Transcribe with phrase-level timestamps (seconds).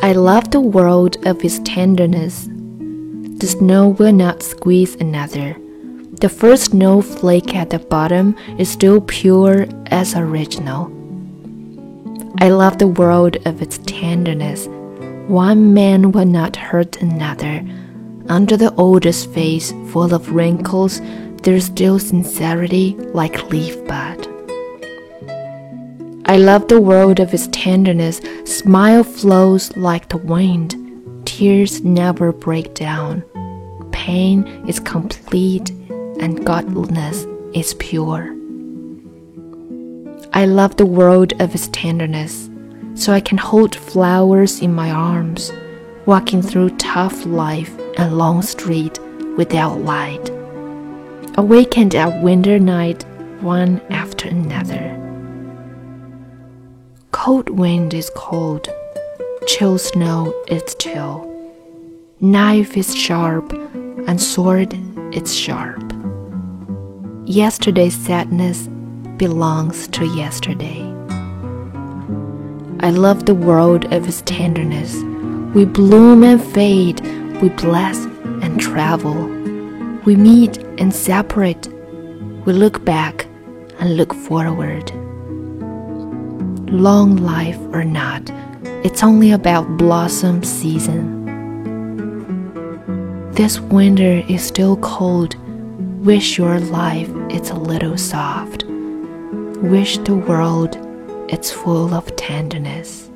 [0.00, 2.46] I love the world of its tenderness.
[2.48, 5.56] The snow will not squeeze another.
[6.20, 10.84] The first snowflake at the bottom is still pure as original.
[12.38, 14.68] I love the world of its tenderness.
[15.26, 17.66] One man will not hurt another.
[18.28, 21.00] Under the oldest face full of wrinkles,
[21.42, 24.28] there's still sincerity like leaf bud.
[26.28, 28.20] I love the world of its tenderness.
[28.44, 30.76] Smile flows like the wind.
[31.24, 33.22] Tears never break down.
[33.92, 35.70] Pain is complete
[36.20, 38.34] and godliness is pure.
[40.34, 42.50] I love the world of its tenderness,
[42.94, 45.50] so I can hold flowers in my arms,
[46.04, 48.98] walking through tough life and long street
[49.38, 50.28] without light.
[51.38, 53.06] Awakened at winter night,
[53.40, 55.07] one after another.
[57.28, 58.70] Cold wind is cold,
[59.46, 61.26] chill snow is chill.
[62.20, 63.52] Knife is sharp,
[64.08, 64.72] and sword
[65.12, 65.92] is sharp.
[67.26, 68.68] Yesterday's sadness
[69.18, 70.80] belongs to yesterday.
[72.80, 74.94] I love the world of its tenderness.
[75.54, 77.02] We bloom and fade,
[77.42, 78.06] we bless
[78.42, 79.26] and travel.
[80.06, 81.68] We meet and separate,
[82.46, 83.26] we look back
[83.80, 84.90] and look forward.
[86.70, 88.30] Long life or not,
[88.84, 91.24] it's only about blossom season.
[93.32, 95.36] This winter is still cold.
[96.04, 98.64] Wish your life it's a little soft
[99.62, 100.78] wish the world
[101.28, 103.07] it's full of tenderness.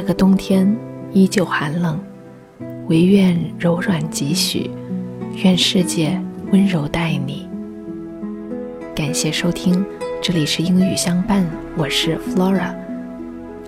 [0.00, 0.78] 这个冬天
[1.12, 1.98] 依旧寒冷。
[2.86, 4.70] 唯愿柔软几许，
[5.42, 6.16] 愿世界
[6.52, 7.48] 温柔待你。
[8.94, 9.84] 感谢收听，
[10.22, 11.44] 这里是英语相伴，
[11.76, 12.72] 我是 Flora。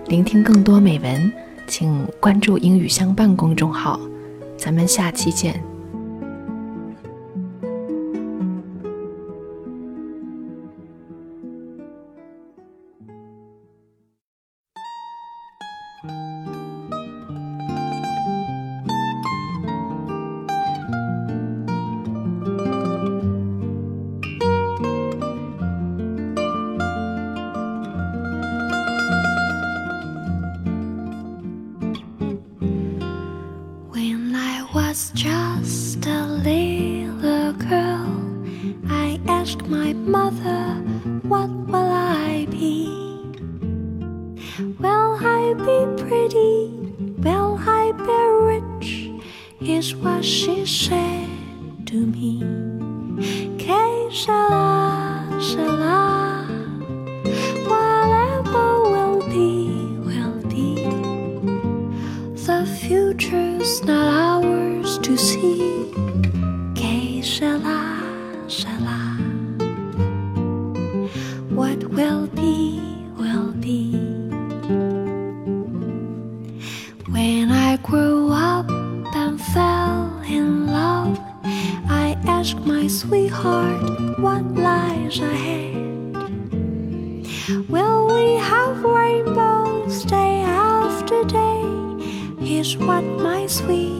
[0.06, 1.32] 聆听更多美文，
[1.66, 3.98] 请关注英语相伴公众号。
[4.56, 5.60] 咱们下期见。
[34.90, 38.10] Was just a little girl,
[38.88, 40.64] I asked my mother,
[41.22, 41.92] What will
[42.26, 42.88] I be?
[44.80, 46.74] Will I be pretty?
[47.24, 48.20] Will I be
[48.50, 48.90] rich?
[49.60, 51.28] Is what she said
[51.86, 52.40] to me.
[53.62, 56.48] Que sera, sera.
[57.70, 59.70] Whatever will be,
[60.08, 60.82] will be.
[62.44, 64.39] The future's not ours
[65.10, 65.90] to see.
[66.74, 67.82] Que sera,
[68.46, 69.00] sera.
[71.58, 72.80] What will be,
[73.18, 73.90] will be.
[77.14, 78.70] When I grew up
[79.20, 81.18] and fell in love,
[82.04, 85.74] I asked my sweetheart what lies ahead.
[87.68, 91.64] Will we have rainbows day after day?
[92.38, 93.99] Here's what my sweet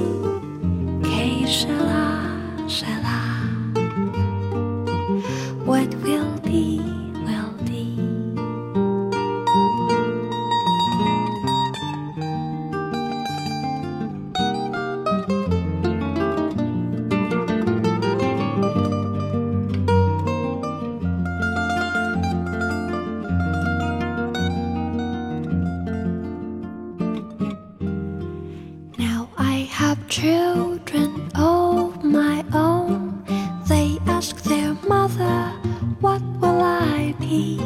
[30.11, 33.23] children of my own.
[33.69, 35.53] They ask their mother,
[36.01, 37.61] What will I be?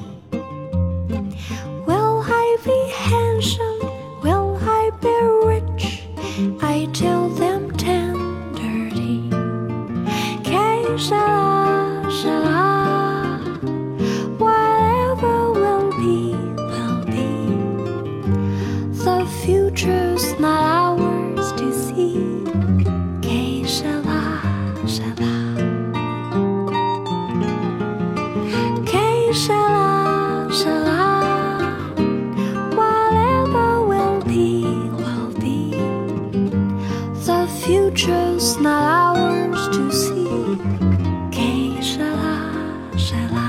[1.87, 3.79] Will I be handsome?
[4.21, 5.15] Will I be
[5.51, 6.03] rich?
[6.61, 9.27] I tell them tenderly,
[10.43, 10.97] Que
[37.95, 40.57] future's not ours to see.
[41.31, 42.51] Que sera,
[42.97, 43.47] sera.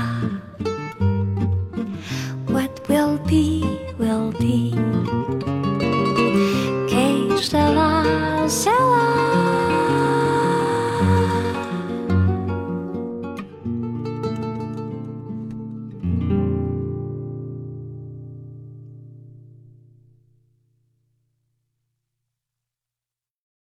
[2.47, 3.76] What will be,